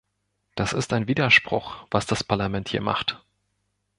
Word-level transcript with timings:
Das 0.55 0.73
ist 0.73 0.93
ein 0.93 1.07
Widerspruch, 1.07 1.85
was 1.91 2.07
das 2.07 2.23
Parlament 2.23 2.69
hier 2.69 2.81
macht. 2.81 3.23